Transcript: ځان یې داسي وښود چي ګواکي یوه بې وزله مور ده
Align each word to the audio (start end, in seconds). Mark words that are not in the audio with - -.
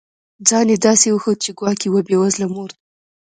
ځان 0.47 0.67
یې 0.71 0.77
داسي 0.85 1.09
وښود 1.11 1.37
چي 1.43 1.51
ګواکي 1.57 1.85
یوه 1.89 2.01
بې 2.07 2.15
وزله 2.21 2.47
مور 2.53 2.69
ده 2.71 2.77